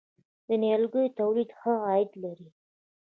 [0.47, 2.49] د نیالګیو تولید ښه عاید لري؟